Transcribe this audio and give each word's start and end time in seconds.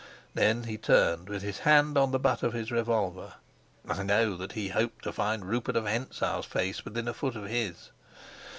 Then 0.33 0.63
he 0.63 0.79
turned, 0.79 1.29
with 1.29 1.43
his 1.43 1.59
hand 1.59 1.95
on 1.95 2.09
the 2.09 2.17
butt 2.17 2.41
of 2.41 2.53
his 2.53 2.71
revolver. 2.71 3.35
I 3.87 4.01
know 4.01 4.35
that 4.35 4.53
he 4.53 4.69
hoped 4.69 5.03
to 5.03 5.13
find 5.13 5.45
Rupert 5.45 5.75
of 5.75 5.85
Hentzau's 5.85 6.47
face 6.47 6.83
within 6.83 7.07
a 7.07 7.13
foot 7.13 7.35
of 7.35 7.45
his. 7.45 7.91